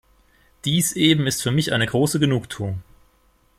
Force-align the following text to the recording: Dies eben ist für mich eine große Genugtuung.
Dies 0.65 0.93
eben 0.93 1.27
ist 1.27 1.43
für 1.43 1.51
mich 1.51 1.73
eine 1.73 1.85
große 1.85 2.19
Genugtuung. 2.19 2.81